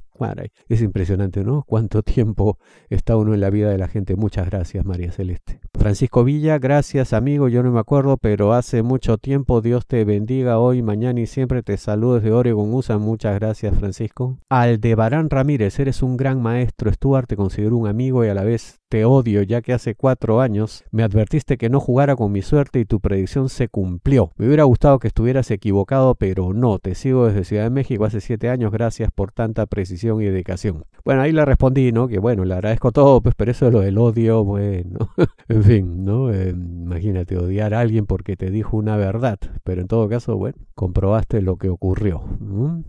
Es 0.69 0.83
impresionante, 0.83 1.45
¿no? 1.45 1.65
Cuánto 1.67 2.03
tiempo 2.03 2.59
está 2.89 3.17
uno 3.17 3.35
en 3.35 3.41
la 3.41 3.51
vida 3.51 3.71
de 3.71 3.79
la 3.79 3.89
gente. 3.89 4.17
Muchas 4.17 4.47
gracias, 4.47 4.85
María 4.85 5.13
Celeste. 5.13 5.61
Francisco 5.79 6.25
Villa, 6.25 6.59
gracias 6.59 7.15
amigo, 7.15 7.49
yo 7.49 7.63
no 7.63 7.71
me 7.71 7.81
acuerdo, 7.81 8.19
pero 8.19 8.53
hace 8.53 8.83
mucho 8.83 9.17
tiempo, 9.17 9.63
Dios 9.63 9.87
te 9.87 10.05
bendiga 10.05 10.59
hoy, 10.59 10.83
mañana 10.83 11.21
y 11.21 11.27
siempre 11.27 11.63
te 11.63 11.77
saludo 11.79 12.17
desde 12.17 12.33
Oregon, 12.33 12.75
USA, 12.75 12.99
muchas 12.99 13.35
gracias 13.37 13.75
Francisco. 13.79 14.37
Aldebarán 14.51 15.31
Ramírez, 15.31 15.79
eres 15.81 16.03
un 16.03 16.19
gran 16.19 16.43
maestro, 16.43 16.93
Stuart, 16.93 17.29
te 17.29 17.37
considero 17.37 17.79
un 17.79 17.89
amigo 17.89 18.25
y 18.25 18.29
a 18.29 18.35
la 18.35 18.45
vez 18.45 18.81
te 18.91 19.05
odio, 19.05 19.43
ya 19.43 19.63
que 19.63 19.73
hace 19.73 19.95
cuatro 19.95 20.41
años 20.41 20.85
me 20.91 21.05
advertiste 21.05 21.57
que 21.57 21.71
no 21.71 21.79
jugara 21.79 22.17
con 22.17 22.33
mi 22.33 22.43
suerte 22.43 22.81
y 22.81 22.85
tu 22.85 22.99
predicción 22.99 23.49
se 23.49 23.69
cumplió. 23.69 24.33
Me 24.37 24.47
hubiera 24.49 24.65
gustado 24.65 24.99
que 24.99 25.09
estuvieras 25.09 25.51
equivocado, 25.53 26.17
pero 26.17 26.53
no, 26.53 26.81
te 26.81 26.97
sigo 26.97 27.27
desde 27.27 27.45
Ciudad 27.45 27.63
de 27.63 27.71
México 27.71 28.05
hace 28.05 28.21
siete 28.21 28.51
años, 28.51 28.73
gracias 28.73 29.13
por 29.13 29.31
tanta 29.31 29.67
precisión 29.67 30.10
y 30.19 30.25
dedicación. 30.25 30.85
Bueno, 31.05 31.23
ahí 31.23 31.33
le 31.33 31.45
respondí, 31.45 31.93
¿no? 31.93 32.09
Que 32.09 32.19
bueno, 32.19 32.45
le 32.45 32.55
agradezco 32.55 32.93
todo, 32.93 33.21
pues, 33.21 33.35
pero 33.37 33.51
eso 33.51 33.67
de 33.67 33.71
lo 33.73 33.81
del 33.81 33.99
odio, 33.99 34.45
bueno, 34.45 35.11
en 35.49 35.63
fin, 35.63 36.05
¿no? 36.05 36.33
Eh, 36.33 36.51
imagínate 36.51 37.37
odiar 37.37 37.75
a 37.75 37.81
alguien 37.81 38.07
porque 38.07 38.37
te 38.37 38.51
dijo 38.51 38.77
una 38.77 38.97
verdad, 38.97 39.39
pero 39.65 39.83
en 39.83 39.89
todo 39.89 40.09
caso, 40.09 40.37
bueno, 40.37 40.59
comprobaste 40.75 41.43
lo 41.43 41.57
que 41.57 41.69
ocurrió. 41.69 42.23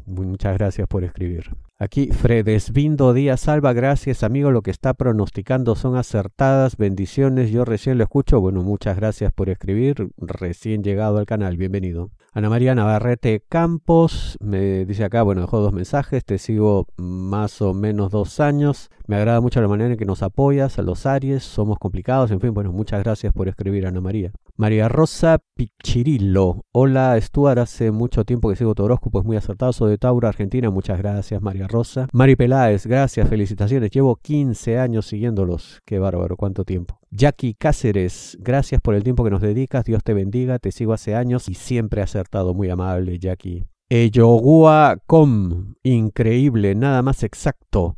Muchas 0.06 0.58
gracias 0.58 0.88
por 0.88 1.04
escribir. 1.04 1.52
Aquí 1.82 2.12
Fredesvindo 2.12 3.12
Díaz 3.12 3.42
Salva, 3.42 3.74
gracias 3.74 4.22
amigo, 4.22 4.52
lo 4.52 4.62
que 4.62 4.70
está 4.70 4.94
pronosticando 4.94 5.74
son 5.74 5.98
acertadas, 5.98 6.78
bendiciones, 6.78 7.50
yo 7.50 7.66
recién 7.66 7.98
lo 7.98 8.04
escucho, 8.04 8.40
bueno, 8.40 8.62
muchas 8.62 8.98
gracias 8.98 9.34
por 9.34 9.50
escribir, 9.50 10.12
recién 10.16 10.84
llegado 10.84 11.18
al 11.18 11.26
canal, 11.26 11.58
bienvenido. 11.58 12.12
Ana 12.34 12.50
María 12.50 12.76
Navarrete 12.76 13.44
Campos 13.50 14.38
me 14.40 14.86
dice 14.86 15.06
acá, 15.06 15.24
bueno, 15.24 15.42
dejó 15.42 15.60
dos 15.60 15.74
mensajes, 15.74 16.24
te 16.24 16.38
sigo 16.38 16.86
más 16.98 17.64
o 17.64 17.74
menos 17.74 18.12
dos 18.12 18.40
años. 18.40 18.92
Me 19.12 19.18
agrada 19.18 19.42
mucho 19.42 19.60
la 19.60 19.68
manera 19.68 19.92
en 19.92 19.98
que 19.98 20.06
nos 20.06 20.24
apoyas 20.24 20.80
a 20.80 20.84
los 20.84 21.06
Aries, 21.06 21.44
somos 21.44 21.78
complicados, 21.78 22.32
en 22.32 22.40
fin, 22.40 22.54
bueno, 22.54 22.72
muchas 22.72 23.04
gracias 23.04 23.34
por 23.34 23.50
escribir, 23.50 23.86
Ana 23.86 24.00
María. 24.00 24.32
María 24.56 24.88
Rosa 24.88 25.42
Pichirillo, 25.54 26.64
hola 26.72 27.20
Stuart, 27.20 27.58
hace 27.58 27.92
mucho 27.92 28.24
tiempo 28.24 28.50
que 28.50 28.56
sigo 28.56 28.74
tu 28.74 28.86
horóscopo, 28.86 29.20
es 29.20 29.26
muy 29.26 29.36
acertado, 29.36 29.74
soy 29.74 29.90
de 29.92 29.98
Tauro, 29.98 30.30
Argentina, 30.30 30.70
muchas 30.70 30.98
gracias 30.98 31.42
María 31.42 31.68
Rosa. 31.68 32.08
Mari 32.14 32.38
Peláez, 32.38 32.88
gracias, 32.88 33.28
felicitaciones, 33.28 33.92
llevo 33.92 34.16
15 34.16 34.80
años 34.80 35.08
siguiéndolos, 35.08 35.82
qué 35.86 36.00
bárbaro, 36.00 36.38
cuánto 36.38 36.64
tiempo. 36.64 36.98
Jackie 37.10 37.54
Cáceres, 37.56 38.38
gracias 38.40 38.80
por 38.80 38.96
el 38.96 39.04
tiempo 39.04 39.26
que 39.26 39.32
nos 39.32 39.42
dedicas, 39.42 39.84
Dios 39.84 40.06
te 40.06 40.14
bendiga, 40.14 40.58
te 40.58 40.72
sigo 40.72 40.94
hace 40.94 41.16
años 41.16 41.50
y 41.50 41.56
siempre 41.56 42.02
acertado, 42.02 42.54
muy 42.54 42.70
amable 42.70 43.20
Jackie. 43.20 43.66
Eyogua 43.90 44.96
Com, 45.06 45.74
increíble, 45.84 46.76
nada 46.76 47.02
más 47.02 47.24
exacto. 47.24 47.98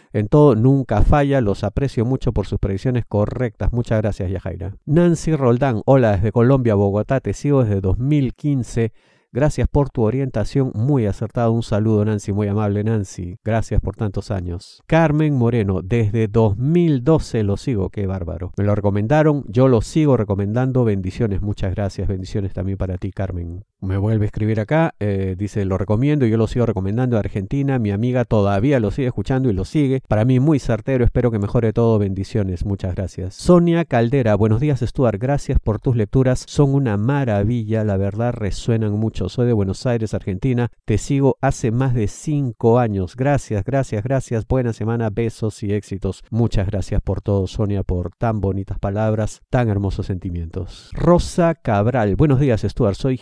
En 0.13 0.27
todo, 0.27 0.55
nunca 0.55 1.01
falla, 1.03 1.39
los 1.39 1.63
aprecio 1.63 2.05
mucho 2.05 2.33
por 2.33 2.45
sus 2.45 2.59
predicciones 2.59 3.05
correctas. 3.05 3.71
Muchas 3.71 4.01
gracias, 4.01 4.29
Yajaira. 4.29 4.75
Nancy 4.85 5.35
Roldán, 5.35 5.81
hola 5.85 6.11
desde 6.11 6.31
Colombia, 6.31 6.75
Bogotá, 6.75 7.21
te 7.21 7.33
sigo 7.33 7.63
desde 7.63 7.79
2015. 7.79 8.91
Gracias 9.33 9.69
por 9.69 9.89
tu 9.89 10.01
orientación, 10.01 10.73
muy 10.75 11.05
acertado. 11.05 11.53
Un 11.53 11.63
saludo, 11.63 12.03
Nancy, 12.03 12.33
muy 12.33 12.49
amable, 12.49 12.83
Nancy. 12.83 13.37
Gracias 13.45 13.79
por 13.79 13.95
tantos 13.95 14.29
años. 14.29 14.83
Carmen 14.87 15.37
Moreno, 15.37 15.81
desde 15.81 16.27
2012 16.27 17.43
lo 17.43 17.55
sigo, 17.55 17.89
qué 17.89 18.07
bárbaro. 18.07 18.51
Me 18.57 18.65
lo 18.65 18.75
recomendaron, 18.75 19.45
yo 19.47 19.69
lo 19.69 19.79
sigo 19.81 20.17
recomendando. 20.17 20.83
Bendiciones, 20.83 21.41
muchas 21.41 21.73
gracias. 21.73 22.09
Bendiciones 22.09 22.51
también 22.51 22.77
para 22.77 22.97
ti, 22.97 23.11
Carmen. 23.11 23.63
Me 23.81 23.97
vuelve 23.97 24.25
a 24.25 24.27
escribir 24.27 24.59
acá, 24.59 24.93
eh, 24.99 25.35
dice, 25.35 25.65
lo 25.65 25.75
recomiendo, 25.75 26.27
yo 26.27 26.37
lo 26.37 26.45
sigo 26.45 26.67
recomendando 26.67 27.17
a 27.17 27.21
Argentina. 27.21 27.79
Mi 27.79 27.89
amiga 27.89 28.25
todavía 28.25 28.79
lo 28.79 28.91
sigue 28.91 29.07
escuchando 29.07 29.49
y 29.49 29.53
lo 29.53 29.65
sigue. 29.65 30.03
Para 30.07 30.23
mí, 30.23 30.39
muy 30.39 30.59
certero, 30.59 31.03
espero 31.03 31.31
que 31.31 31.39
mejore 31.39 31.73
todo. 31.73 31.97
Bendiciones, 31.97 32.63
muchas 32.63 32.93
gracias. 32.93 33.33
Sonia 33.33 33.85
Caldera, 33.85 34.35
buenos 34.35 34.59
días, 34.59 34.81
Stuart. 34.81 35.19
Gracias 35.19 35.59
por 35.59 35.79
tus 35.79 35.95
lecturas, 35.95 36.45
son 36.47 36.75
una 36.75 36.95
maravilla, 36.95 37.83
la 37.83 37.97
verdad 37.97 38.33
resuenan 38.33 38.93
mucho 38.93 39.29
soy 39.29 39.47
de 39.47 39.53
Buenos 39.53 39.87
Aires, 39.87 40.13
Argentina. 40.13 40.69
Te 40.85 40.99
sigo 40.99 41.37
hace 41.41 41.71
más 41.71 41.95
de 41.95 42.07
cinco 42.07 42.77
años. 42.77 43.15
Gracias, 43.15 43.65
gracias, 43.65 44.03
gracias. 44.03 44.47
Buena 44.47 44.73
semana, 44.73 45.09
besos 45.09 45.63
y 45.63 45.73
éxitos. 45.73 46.23
Muchas 46.29 46.67
gracias 46.67 47.01
por 47.01 47.21
todo, 47.21 47.47
Sonia, 47.47 47.81
por 47.81 48.11
tan 48.15 48.41
bonitas 48.41 48.77
palabras, 48.77 49.41
tan 49.49 49.69
hermosos 49.69 50.05
sentimientos. 50.05 50.91
Rosa 50.93 51.55
Cabral, 51.55 52.15
buenos 52.15 52.39
días, 52.39 52.61
Stuart. 52.61 52.95
Soy 52.95 53.17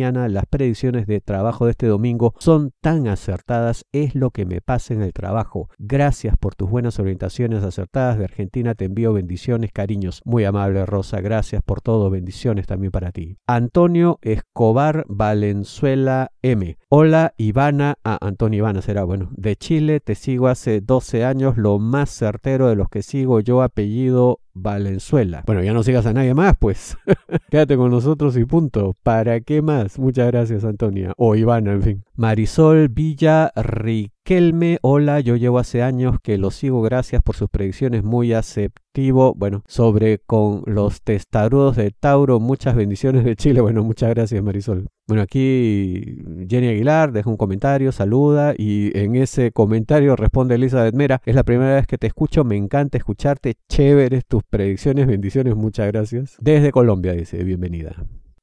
Las 0.00 0.46
predicciones 0.46 1.06
de 1.06 1.20
trabajo 1.20 1.64
de 1.64 1.72
este 1.72 1.86
domingo 1.86 2.34
son 2.38 2.72
tan 2.80 3.08
acertadas. 3.08 3.84
Es 3.92 4.14
lo 4.14 4.30
que 4.30 4.46
me 4.46 4.60
pasa 4.60 4.94
en 4.94 5.02
el 5.02 5.12
trabajo. 5.12 5.68
Gracias 5.78 6.36
por 6.38 6.54
tus 6.54 6.70
buenas 6.70 6.98
orientaciones 6.98 7.64
acertadas 7.64 8.18
de 8.18 8.24
Argentina. 8.24 8.74
Te 8.74 8.84
envío 8.84 9.12
bendiciones, 9.12 9.72
cariños. 9.72 10.22
Muy 10.24 10.44
amable, 10.44 10.86
Rosa. 10.86 11.20
Gracias 11.20 11.62
por 11.62 11.80
todo. 11.80 12.08
Bendiciones 12.08 12.66
también 12.66 12.92
para 12.92 13.12
ti. 13.12 13.36
Antonio 13.46 14.18
Escobar 14.22 15.04
Val 15.08 15.40
Valenzuela 15.40 16.32
M. 16.42 16.76
Hola 16.90 17.32
Ivana, 17.38 17.96
ah, 18.04 18.18
Antonio 18.20 18.58
Ivana 18.58 18.82
será, 18.82 19.04
bueno, 19.04 19.30
de 19.32 19.56
Chile, 19.56 20.00
te 20.00 20.14
sigo 20.14 20.48
hace 20.48 20.82
12 20.82 21.24
años, 21.24 21.56
lo 21.56 21.78
más 21.78 22.10
certero 22.10 22.68
de 22.68 22.76
los 22.76 22.90
que 22.90 23.02
sigo 23.02 23.40
yo, 23.40 23.62
apellido 23.62 24.40
Valenzuela. 24.62 25.42
Bueno, 25.46 25.62
ya 25.62 25.72
no 25.72 25.82
sigas 25.82 26.06
a 26.06 26.12
nadie 26.12 26.34
más, 26.34 26.54
pues. 26.58 26.96
Quédate 27.50 27.76
con 27.76 27.90
nosotros 27.90 28.36
y 28.36 28.44
punto. 28.44 28.96
¿Para 29.02 29.40
qué 29.40 29.62
más? 29.62 29.98
Muchas 29.98 30.26
gracias, 30.28 30.64
Antonia. 30.64 31.12
O 31.16 31.34
Ivana, 31.34 31.72
en 31.72 31.82
fin. 31.82 32.04
Marisol 32.20 32.90
Villa 32.90 33.50
Riquelme. 33.56 34.76
Hola, 34.82 35.20
yo 35.20 35.36
llevo 35.36 35.58
hace 35.58 35.82
años 35.82 36.18
que 36.22 36.36
lo 36.36 36.50
sigo. 36.50 36.82
Gracias 36.82 37.22
por 37.22 37.34
sus 37.34 37.48
predicciones. 37.48 38.04
Muy 38.04 38.34
aceptivo. 38.34 39.32
Bueno, 39.34 39.62
sobre 39.66 40.18
con 40.18 40.62
los 40.66 41.00
testarudos 41.00 41.76
de 41.76 41.92
Tauro. 41.92 42.38
Muchas 42.38 42.76
bendiciones 42.76 43.24
de 43.24 43.36
Chile. 43.36 43.62
Bueno, 43.62 43.82
muchas 43.84 44.10
gracias, 44.10 44.42
Marisol. 44.42 44.88
Bueno, 45.08 45.22
aquí 45.22 46.18
Jenny 46.46 46.68
Aguilar 46.68 47.10
deja 47.12 47.30
un 47.30 47.38
comentario, 47.38 47.90
saluda 47.90 48.52
y 48.54 48.90
en 48.98 49.16
ese 49.16 49.50
comentario 49.50 50.14
responde 50.14 50.56
Elizabeth 50.56 50.94
Mera. 50.94 51.22
Es 51.24 51.34
la 51.34 51.42
primera 51.42 51.76
vez 51.76 51.86
que 51.86 51.96
te 51.96 52.06
escucho, 52.06 52.44
me 52.44 52.56
encanta 52.56 52.98
escucharte, 52.98 53.54
chéveres 53.66 54.26
tus 54.26 54.42
predicciones, 54.42 55.06
bendiciones, 55.06 55.56
muchas 55.56 55.86
gracias. 55.86 56.36
Desde 56.38 56.70
Colombia 56.70 57.14
dice, 57.14 57.42
bienvenida. 57.44 57.96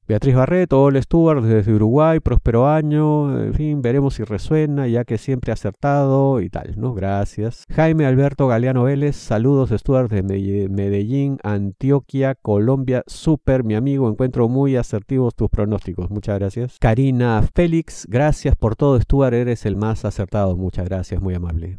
Beatriz 0.08 0.34
Barreto, 0.34 0.82
hola 0.82 1.02
Stuart, 1.02 1.44
desde 1.44 1.70
Uruguay, 1.74 2.18
próspero 2.20 2.66
año, 2.66 3.42
en 3.42 3.52
fin, 3.52 3.82
veremos 3.82 4.14
si 4.14 4.24
resuena, 4.24 4.88
ya 4.88 5.04
que 5.04 5.18
siempre 5.18 5.52
acertado 5.52 6.40
y 6.40 6.48
tal, 6.48 6.76
¿no? 6.78 6.94
Gracias. 6.94 7.64
Jaime 7.68 8.06
Alberto 8.06 8.48
Galeano 8.48 8.84
Vélez, 8.84 9.16
saludos 9.16 9.68
Stuart 9.68 10.10
de 10.10 10.68
Medellín, 10.70 11.36
Antioquia, 11.44 12.34
Colombia, 12.36 13.04
súper, 13.06 13.64
mi 13.64 13.74
amigo, 13.74 14.08
encuentro 14.08 14.48
muy 14.48 14.76
asertivos 14.76 15.34
tus 15.34 15.50
pronósticos, 15.50 16.10
muchas 16.10 16.38
gracias. 16.38 16.78
Karina 16.80 17.42
Félix, 17.54 18.06
gracias 18.08 18.56
por 18.56 18.76
todo 18.76 18.98
Stuart, 18.98 19.34
eres 19.34 19.66
el 19.66 19.76
más 19.76 20.06
acertado, 20.06 20.56
muchas 20.56 20.86
gracias, 20.86 21.20
muy 21.20 21.34
amable. 21.34 21.78